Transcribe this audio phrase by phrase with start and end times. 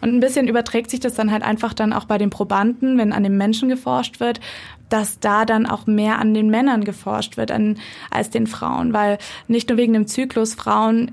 [0.00, 3.12] Und ein bisschen überträgt sich das dann halt einfach dann auch bei den Probanden, wenn
[3.12, 4.40] an den Menschen geforscht wird,
[4.88, 7.78] dass da dann auch mehr an den Männern geforscht wird an,
[8.10, 9.18] als den Frauen, weil
[9.48, 11.12] nicht nur wegen dem Zyklus Frauen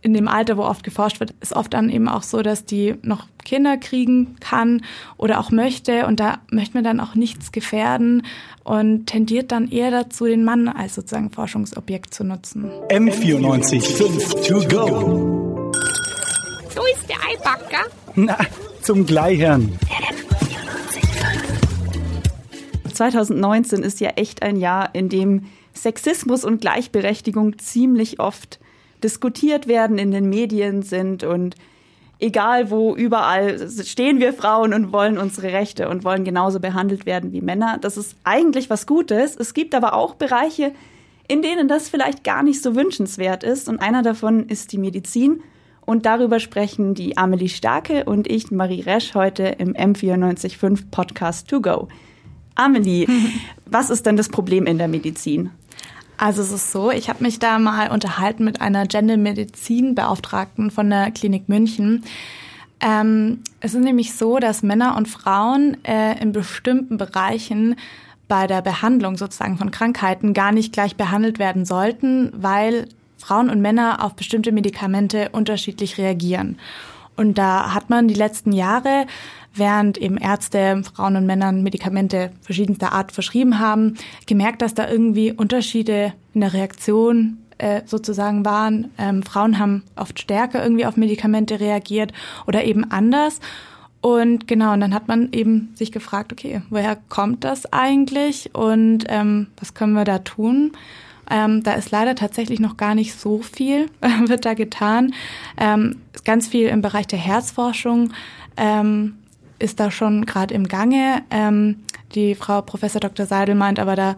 [0.00, 2.94] in dem Alter, wo oft geforscht wird, ist oft dann eben auch so, dass die
[3.02, 4.82] noch Kinder kriegen kann
[5.16, 8.22] oder auch möchte und da möchte man dann auch nichts gefährden
[8.62, 12.70] und tendiert dann eher dazu, den Mann als sozusagen Forschungsobjekt zu nutzen.
[12.90, 15.72] M94 5 to go.
[16.74, 17.86] So ist der Eibacker.
[18.20, 18.36] Na,
[18.82, 19.78] zum Gleichern.
[22.92, 28.58] 2019 ist ja echt ein Jahr, in dem Sexismus und Gleichberechtigung ziemlich oft
[29.04, 31.54] diskutiert werden, in den Medien sind und
[32.18, 37.30] egal wo, überall stehen wir Frauen und wollen unsere Rechte und wollen genauso behandelt werden
[37.30, 37.78] wie Männer.
[37.80, 39.36] Das ist eigentlich was Gutes.
[39.36, 40.72] Es gibt aber auch Bereiche,
[41.28, 43.68] in denen das vielleicht gar nicht so wünschenswert ist.
[43.68, 45.40] Und einer davon ist die Medizin.
[45.88, 51.62] Und darüber sprechen die Amelie Starke und ich, Marie Resch, heute im M945 Podcast To
[51.62, 51.88] Go.
[52.56, 53.06] Amelie,
[53.64, 55.48] was ist denn das Problem in der Medizin?
[56.18, 61.10] Also es ist so, ich habe mich da mal unterhalten mit einer Gendermedizin-Beauftragten von der
[61.10, 62.04] Klinik München.
[62.80, 67.76] Ähm, es ist nämlich so, dass Männer und Frauen äh, in bestimmten Bereichen
[68.28, 72.88] bei der Behandlung sozusagen von Krankheiten gar nicht gleich behandelt werden sollten, weil
[73.18, 76.58] Frauen und Männer auf bestimmte Medikamente unterschiedlich reagieren.
[77.16, 79.06] Und da hat man die letzten Jahre,
[79.52, 83.94] während eben Ärzte Frauen und Männern Medikamente verschiedenster Art verschrieben haben,
[84.26, 88.92] gemerkt, dass da irgendwie Unterschiede in der Reaktion äh, sozusagen waren.
[88.98, 92.12] Ähm, Frauen haben oft stärker irgendwie auf Medikamente reagiert
[92.46, 93.40] oder eben anders.
[94.00, 99.06] Und genau, und dann hat man eben sich gefragt, okay, woher kommt das eigentlich und
[99.08, 100.70] ähm, was können wir da tun?
[101.30, 105.14] Ähm, da ist leider tatsächlich noch gar nicht so viel, äh, wird da getan.
[105.56, 108.12] Ähm, ganz viel im Bereich der Herzforschung
[108.56, 109.18] ähm,
[109.58, 111.22] ist da schon gerade im Gange.
[111.30, 111.76] Ähm,
[112.14, 113.26] die Frau Professor Dr.
[113.26, 114.16] Seidel meint aber, da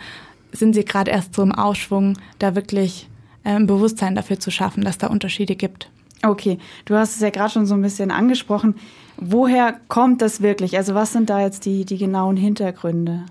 [0.53, 3.09] sind sie gerade erst so im Ausschwung, da wirklich
[3.44, 5.91] ein ähm, Bewusstsein dafür zu schaffen, dass da Unterschiede gibt.
[6.22, 8.75] Okay, du hast es ja gerade schon so ein bisschen angesprochen.
[9.16, 10.77] Woher kommt das wirklich?
[10.77, 13.25] Also was sind da jetzt die, die genauen Hintergründe?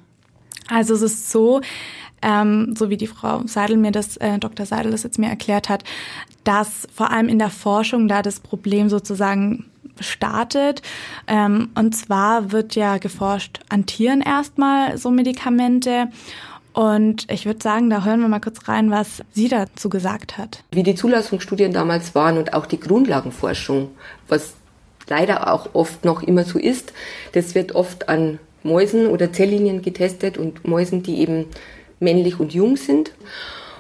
[0.67, 1.61] Also es ist so,
[2.21, 4.65] ähm, so wie die Frau Seidel mir das, äh, Dr.
[4.65, 5.83] Seidel das jetzt mir erklärt hat,
[6.43, 9.65] dass vor allem in der Forschung da das Problem sozusagen
[9.99, 10.81] startet.
[11.27, 16.07] Ähm, und zwar wird ja geforscht an Tieren erstmal so Medikamente.
[16.73, 20.63] Und ich würde sagen, da hören wir mal kurz rein, was sie dazu gesagt hat.
[20.71, 23.89] Wie die Zulassungsstudien damals waren und auch die Grundlagenforschung,
[24.27, 24.53] was
[25.07, 26.93] leider auch oft noch immer so ist,
[27.33, 31.45] das wird oft an Mäusen oder Zelllinien getestet und Mäusen, die eben
[31.99, 33.11] männlich und jung sind.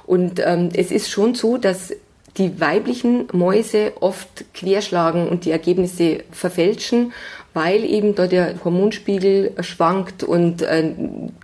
[0.05, 1.93] Und ähm, es ist schon so, dass
[2.37, 7.11] die weiblichen Mäuse oft querschlagen und die Ergebnisse verfälschen,
[7.53, 10.93] weil eben da der Hormonspiegel schwankt und äh,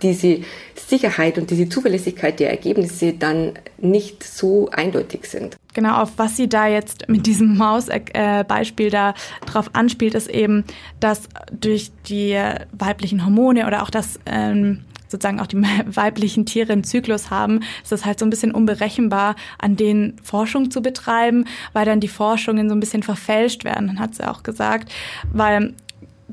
[0.02, 0.40] diese
[0.74, 5.56] Sicherheit und diese Zuverlässigkeit der Ergebnisse dann nicht so eindeutig sind.
[5.74, 9.14] Genau, auf was sie da jetzt mit diesem Mausbeispiel äh, da
[9.44, 10.64] drauf anspielt, ist eben,
[11.00, 12.40] dass durch die
[12.72, 14.84] weiblichen Hormone oder auch das ähm,
[15.16, 19.36] sozusagen auch die weiblichen Tiere einen Zyklus haben, ist das halt so ein bisschen unberechenbar,
[19.58, 24.14] an denen Forschung zu betreiben, weil dann die Forschungen so ein bisschen verfälscht werden, hat
[24.14, 24.92] sie auch gesagt,
[25.32, 25.74] weil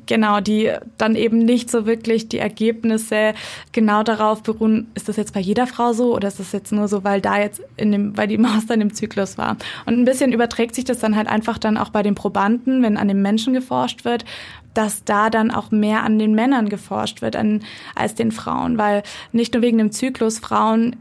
[0.06, 3.34] genau, die dann eben nicht so wirklich die Ergebnisse
[3.72, 6.88] genau darauf beruhen, ist das jetzt bei jeder Frau so oder ist das jetzt nur
[6.88, 9.58] so, weil da jetzt in dem, weil die Maus dann im Zyklus war.
[9.86, 12.98] Und ein bisschen überträgt sich das dann halt einfach dann auch bei den Probanden, wenn
[12.98, 14.26] an den Menschen geforscht wird,
[14.74, 17.64] dass da dann auch mehr an den Männern geforscht wird an,
[17.96, 20.96] als den Frauen, weil nicht nur wegen dem Zyklus Frauen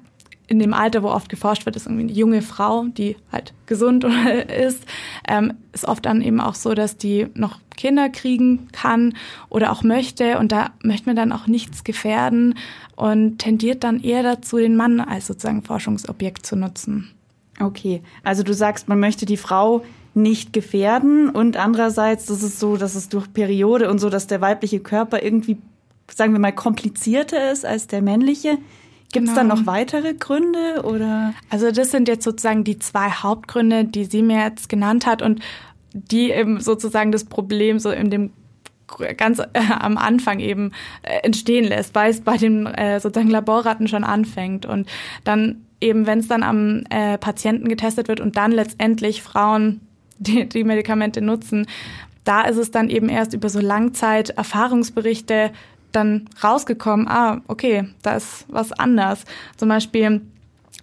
[0.49, 4.05] in dem Alter, wo oft geforscht wird, ist irgendwie eine junge Frau, die halt gesund
[4.65, 4.85] ist,
[5.27, 9.15] ähm, ist oft dann eben auch so, dass die noch Kinder kriegen kann
[9.49, 12.55] oder auch möchte und da möchte man dann auch nichts gefährden
[12.97, 17.11] und tendiert dann eher dazu, den Mann als sozusagen Forschungsobjekt zu nutzen.
[17.59, 19.85] Okay, also du sagst, man möchte die Frau
[20.15, 24.41] nicht gefährden und andererseits ist es so, dass es durch Periode und so, dass der
[24.41, 25.59] weibliche Körper irgendwie,
[26.13, 28.59] sagen wir mal, komplizierter ist als der männliche.
[29.13, 29.49] Gibt es genau.
[29.49, 31.35] da noch weitere Gründe oder?
[31.51, 35.41] Also das sind jetzt sozusagen die zwei Hauptgründe, die sie mir jetzt genannt hat und
[35.93, 38.31] die eben sozusagen das Problem so in dem
[39.17, 40.73] ganz äh, am Anfang eben
[41.03, 44.89] äh, entstehen lässt, weil es bei den äh, sozusagen Laborratten schon anfängt und
[45.25, 49.81] dann eben, wenn es dann am äh, Patienten getestet wird und dann letztendlich Frauen
[50.23, 51.67] die, die Medikamente nutzen,
[52.25, 55.51] da ist es dann eben erst über so Langzeit-Erfahrungsberichte
[55.91, 59.25] dann rausgekommen, ah, okay, da ist was anders.
[59.57, 60.23] Zum Beispiel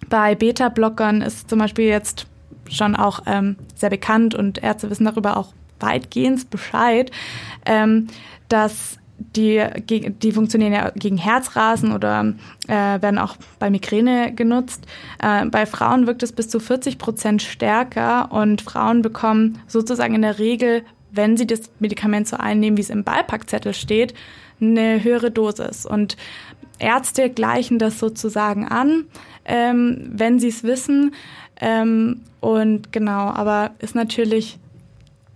[0.08, 2.26] bei Beta-Blockern ist zum Beispiel jetzt
[2.68, 7.10] schon auch ähm, sehr bekannt und Ärzte wissen darüber auch weitgehend Bescheid,
[7.66, 8.06] ähm,
[8.48, 8.98] dass
[9.36, 12.34] die, die funktionieren ja gegen Herzrasen oder
[12.66, 12.72] äh,
[13.02, 14.86] werden auch bei Migräne genutzt.
[15.22, 20.22] Äh, bei Frauen wirkt es bis zu 40 Prozent stärker und Frauen bekommen sozusagen in
[20.22, 20.82] der Regel,
[21.12, 24.14] wenn sie das Medikament so einnehmen, wie es im Beipackzettel steht,
[24.60, 25.86] eine höhere Dosis.
[25.86, 26.16] Und
[26.78, 29.04] Ärzte gleichen das sozusagen an,
[29.44, 31.14] ähm, wenn sie es wissen.
[31.60, 34.58] Ähm, und genau, aber ist natürlich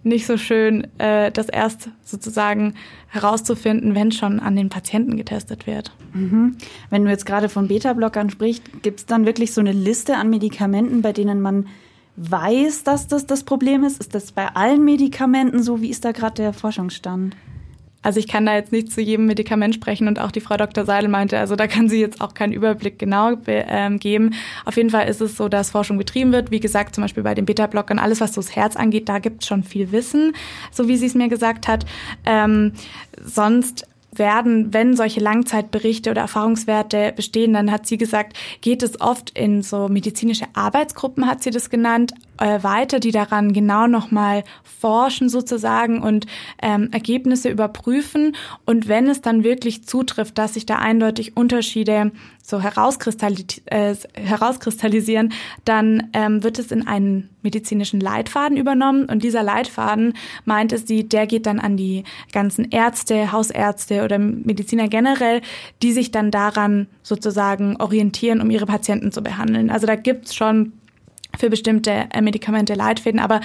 [0.04, 2.74] nicht so schön, äh, das erst sozusagen
[3.08, 5.92] herauszufinden, wenn schon an den Patienten getestet wird.
[6.12, 6.56] Mhm.
[6.90, 10.30] Wenn du jetzt gerade von Beta-Blockern sprichst, gibt es dann wirklich so eine Liste an
[10.30, 11.66] Medikamenten, bei denen man
[12.16, 13.98] weiß, dass das das Problem ist?
[14.00, 15.80] Ist das bei allen Medikamenten so?
[15.80, 17.36] Wie ist da gerade der Forschungsstand?
[18.04, 20.84] Also ich kann da jetzt nicht zu jedem Medikament sprechen und auch die Frau Dr.
[20.84, 24.34] Seidel meinte, also da kann sie jetzt auch keinen Überblick genau ähm, geben.
[24.64, 26.50] Auf jeden Fall ist es so, dass Forschung betrieben wird.
[26.50, 29.42] Wie gesagt, zum Beispiel bei den Beta-Blockern, alles was so das Herz angeht, da gibt
[29.42, 30.34] es schon viel Wissen,
[30.70, 31.86] so wie sie es mir gesagt hat.
[32.26, 32.72] Ähm,
[33.24, 39.30] sonst werden, wenn solche Langzeitberichte oder Erfahrungswerte bestehen, dann hat sie gesagt, geht es oft
[39.30, 45.28] in so medizinische Arbeitsgruppen, hat sie das genannt, äh, weiter, die daran genau nochmal forschen
[45.28, 46.26] sozusagen und
[46.60, 48.36] ähm, Ergebnisse überprüfen.
[48.66, 55.32] Und wenn es dann wirklich zutrifft, dass sich da eindeutig Unterschiede so herauskristallisieren, äh, herauskristallisieren
[55.64, 59.06] dann ähm, wird es in einen medizinischen Leitfaden übernommen.
[59.06, 60.14] Und dieser Leitfaden,
[60.44, 65.40] meint es sie, der geht dann an die ganzen Ärzte, Hausärzte oder Mediziner generell,
[65.82, 69.70] die sich dann daran sozusagen orientieren, um ihre Patienten zu behandeln.
[69.70, 70.72] Also da gibt's schon
[71.38, 73.40] für bestimmte äh, Medikamente Leitfäden, aber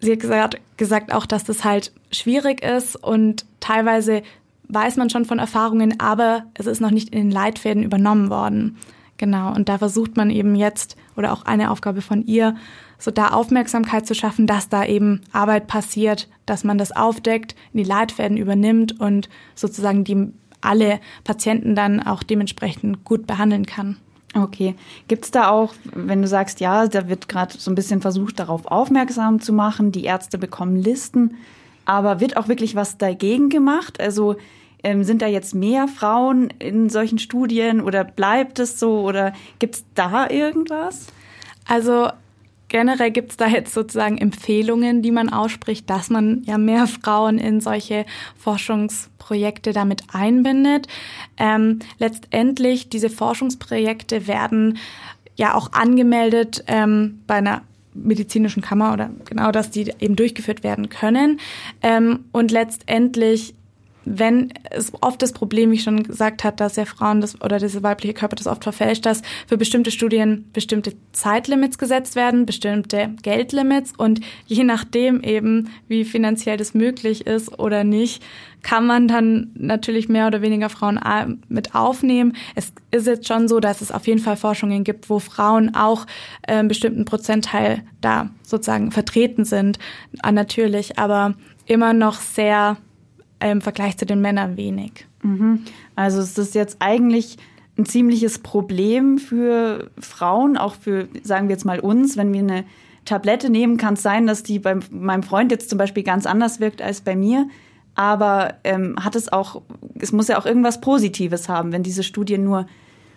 [0.00, 4.22] sie hat gesagt, gesagt auch, dass das halt schwierig ist und teilweise
[4.68, 8.76] weiß man schon von Erfahrungen, aber es ist noch nicht in den Leitfäden übernommen worden.
[9.16, 12.56] Genau, und da versucht man eben jetzt, oder auch eine Aufgabe von ihr,
[12.98, 17.78] so da Aufmerksamkeit zu schaffen, dass da eben Arbeit passiert, dass man das aufdeckt, in
[17.78, 23.98] die Leitfäden übernimmt und sozusagen die alle Patienten dann auch dementsprechend gut behandeln kann.
[24.36, 24.74] Okay.
[25.06, 28.40] Gibt es da auch, wenn du sagst, ja, da wird gerade so ein bisschen versucht,
[28.40, 31.36] darauf aufmerksam zu machen, die Ärzte bekommen Listen,
[31.84, 34.00] aber wird auch wirklich was dagegen gemacht?
[34.00, 34.36] Also
[34.82, 39.76] ähm, sind da jetzt mehr Frauen in solchen Studien oder bleibt es so oder gibt
[39.76, 41.06] es da irgendwas?
[41.66, 42.08] Also
[42.74, 47.38] generell gibt es da jetzt sozusagen Empfehlungen, die man ausspricht, dass man ja mehr Frauen
[47.38, 48.04] in solche
[48.36, 50.88] Forschungsprojekte damit einbindet.
[51.36, 54.78] Ähm, letztendlich, diese Forschungsprojekte werden
[55.36, 57.62] ja auch angemeldet ähm, bei einer
[57.94, 61.38] medizinischen Kammer oder genau, dass die eben durchgeführt werden können.
[61.80, 63.54] Ähm, und letztendlich
[64.04, 67.58] wenn es oft das Problem, wie ich schon gesagt habe, dass ja Frauen das oder
[67.58, 73.10] diese weibliche Körper das oft verfälscht, dass für bestimmte Studien bestimmte Zeitlimits gesetzt werden, bestimmte
[73.22, 78.22] Geldlimits und je nachdem eben, wie finanziell das möglich ist oder nicht,
[78.62, 80.98] kann man dann natürlich mehr oder weniger Frauen
[81.48, 82.34] mit aufnehmen.
[82.54, 86.06] Es ist jetzt schon so, dass es auf jeden Fall Forschungen gibt, wo Frauen auch
[86.46, 89.78] einen bestimmten Prozentteil da sozusagen vertreten sind,
[90.30, 91.34] natürlich, aber
[91.66, 92.78] immer noch sehr
[93.50, 95.06] im Vergleich zu den Männern wenig.
[95.22, 95.64] Mhm.
[95.96, 97.38] Also ist das jetzt eigentlich
[97.76, 102.64] ein ziemliches Problem für Frauen, auch für, sagen wir jetzt mal uns, wenn wir eine
[103.04, 106.60] Tablette nehmen, kann es sein, dass die bei meinem Freund jetzt zum Beispiel ganz anders
[106.60, 107.48] wirkt als bei mir.
[107.96, 109.62] Aber ähm, hat es auch,
[110.00, 112.66] es muss ja auch irgendwas Positives haben, wenn diese Studien nur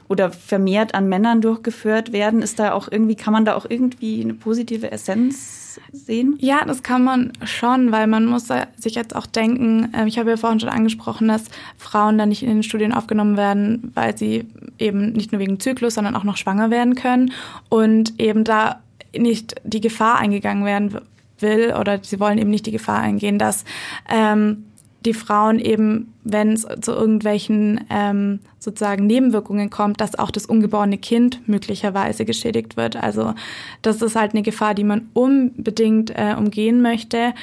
[0.07, 2.41] oder vermehrt an Männern durchgeführt werden.
[2.41, 6.37] Ist da auch irgendwie, kann man da auch irgendwie eine positive Essenz sehen?
[6.39, 10.29] Ja, das kann man schon, weil man muss sich jetzt auch denken, ähm, ich habe
[10.29, 11.45] ja vorhin schon angesprochen, dass
[11.77, 14.45] Frauen dann nicht in den Studien aufgenommen werden, weil sie
[14.79, 17.31] eben nicht nur wegen Zyklus, sondern auch noch schwanger werden können
[17.69, 18.81] und eben da
[19.15, 20.97] nicht die Gefahr eingegangen werden
[21.39, 23.63] will oder sie wollen eben nicht die Gefahr eingehen, dass
[24.09, 24.65] ähm,
[25.07, 30.97] die Frauen eben, wenn es zu irgendwelchen ähm, sozusagen Nebenwirkungen kommt, dass auch das ungeborene
[30.97, 32.97] Kind möglicherweise geschädigt wird.
[32.97, 33.33] Also
[33.81, 37.33] das ist halt eine Gefahr, die man unbedingt äh, umgehen möchte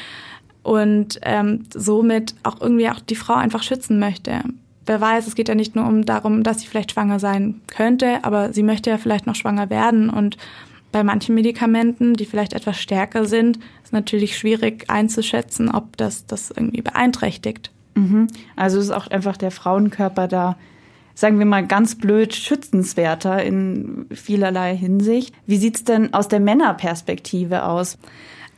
[0.63, 4.43] und ähm, somit auch irgendwie auch die Frau einfach schützen möchte.
[4.87, 8.23] Wer weiß, es geht ja nicht nur um darum, dass sie vielleicht schwanger sein könnte,
[8.23, 10.37] aber sie möchte ja vielleicht noch schwanger werden und
[10.93, 13.59] bei manchen Medikamenten, die vielleicht etwas stärker sind,
[13.95, 17.71] natürlich schwierig einzuschätzen, ob das das irgendwie beeinträchtigt.
[17.95, 18.29] Mhm.
[18.57, 20.57] Also ist auch einfach der Frauenkörper da,
[21.15, 25.35] sagen wir mal ganz blöd, schützenswerter in vielerlei Hinsicht.
[25.47, 27.99] Wie sieht's denn aus der Männerperspektive aus?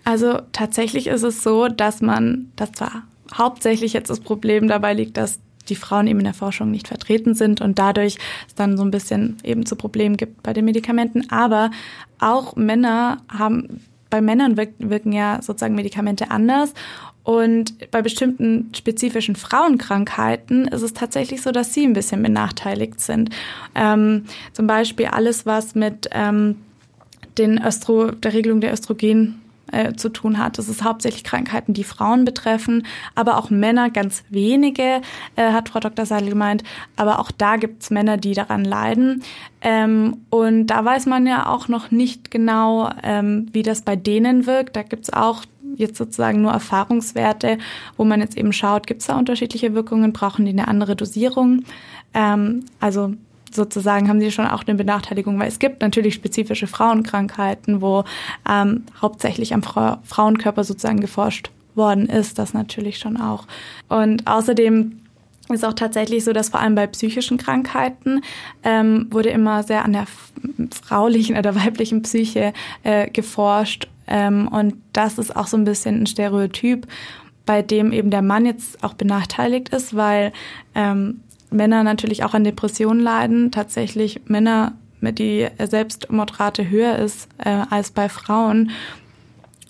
[0.05, 3.03] Also tatsächlich ist es so, dass man, das zwar
[3.33, 7.35] hauptsächlich jetzt das Problem dabei liegt, dass die Frauen eben in der Forschung nicht vertreten
[7.35, 11.29] sind und dadurch es dann so ein bisschen eben zu Problemen gibt bei den Medikamenten.
[11.31, 11.71] Aber
[12.21, 13.81] auch Männer haben
[14.17, 16.73] bei Männern wirken, wirken ja sozusagen Medikamente anders.
[17.23, 23.31] Und bei bestimmten spezifischen Frauenkrankheiten ist es tatsächlich so, dass sie ein bisschen benachteiligt sind.
[23.75, 26.57] Ähm, zum Beispiel alles, was mit ähm,
[27.37, 29.43] den Östro, der Regelung der Östrogen
[29.73, 30.59] äh, zu tun hat.
[30.59, 35.01] Das ist hauptsächlich Krankheiten, die Frauen betreffen, aber auch Männer, ganz wenige,
[35.37, 36.07] äh, hat Frau Dr.
[36.07, 36.63] Seidel gemeint.
[36.97, 39.23] Aber auch da gibt es Männer, die daran leiden.
[39.61, 44.47] Ähm, und da weiß man ja auch noch nicht genau, ähm, wie das bei denen
[44.47, 44.77] wirkt.
[44.77, 45.43] Da gibt es auch
[45.77, 47.59] jetzt sozusagen nur Erfahrungswerte,
[47.97, 51.65] wo man jetzt eben schaut, gibt es da unterschiedliche Wirkungen, brauchen die eine andere Dosierung.
[52.15, 53.13] Ähm, also
[53.57, 58.05] sozusagen haben sie schon auch eine Benachteiligung, weil es gibt natürlich spezifische Frauenkrankheiten, wo
[58.49, 63.47] ähm, hauptsächlich am Fra Frauenkörper sozusagen geforscht worden ist, das natürlich schon auch.
[63.89, 65.01] Und außerdem
[65.49, 68.23] ist auch tatsächlich so, dass vor allem bei psychischen Krankheiten
[68.65, 70.07] ähm, wurde immer sehr an der
[70.73, 73.89] fraulichen oder weiblichen Psyche äh, geforscht.
[74.07, 76.87] Ähm, und das ist auch so ein bisschen ein Stereotyp,
[77.45, 80.33] bei dem eben der Mann jetzt auch benachteiligt ist, weil
[80.75, 81.21] ähm,
[81.57, 83.51] Männer natürlich auch an Depressionen leiden.
[83.51, 88.71] Tatsächlich Männer, mit die Selbstmordrate höher ist äh, als bei Frauen.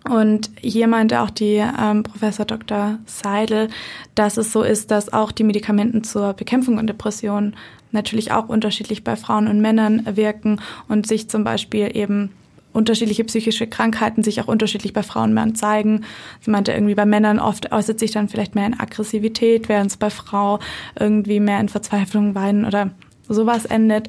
[0.09, 2.99] Und hier meinte auch die ähm, Professor Dr.
[3.07, 3.69] Seidel,
[4.15, 7.57] dass es so ist, dass auch die Medikamenten zur Bekämpfung von Depressionen
[7.91, 12.31] natürlich auch unterschiedlich bei Frauen und Männern wirken und sich zum Beispiel eben
[12.77, 16.05] unterschiedliche psychische Krankheiten sich auch unterschiedlich bei Frauen und Männern zeigen.
[16.41, 19.97] Sie meinte irgendwie bei Männern oft äußert sich dann vielleicht mehr in Aggressivität, während es
[19.97, 20.59] bei Frau
[20.99, 22.91] irgendwie mehr in Verzweiflung, Weinen oder
[23.29, 24.09] sowas endet.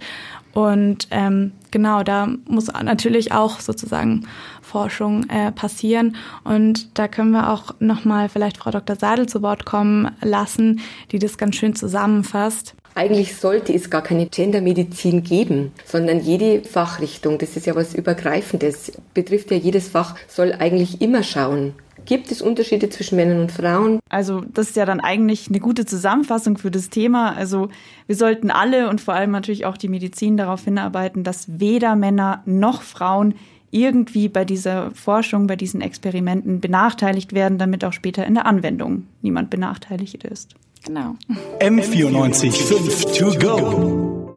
[0.54, 4.26] Und ähm, genau, da muss natürlich auch sozusagen
[4.62, 6.16] Forschung äh, passieren.
[6.44, 8.96] Und da können wir auch nochmal vielleicht Frau Dr.
[8.96, 10.80] Sadel zu Wort kommen lassen,
[11.12, 12.76] die das ganz schön zusammenfasst.
[12.98, 18.92] Eigentlich sollte es gar keine Gendermedizin geben, sondern jede Fachrichtung, das ist ja was Übergreifendes,
[19.13, 21.75] betrifft ja jedes Fach, soll eigentlich immer schauen,
[22.06, 24.00] Gibt es Unterschiede zwischen Männern und Frauen?
[24.10, 27.36] Also das ist ja dann eigentlich eine gute Zusammenfassung für das Thema.
[27.36, 27.68] Also
[28.06, 32.44] wir sollten alle und vor allem natürlich auch die Medizin darauf hinarbeiten, dass weder Männer
[32.46, 33.36] noch Frauen
[33.72, 39.08] irgendwie bei dieser Forschung, bei diesen Experimenten benachteiligt werden, damit auch später in der Anwendung
[39.22, 40.56] niemand benachteiligt ist.
[40.88, 41.17] Genau.
[41.60, 44.17] M94 5 to go.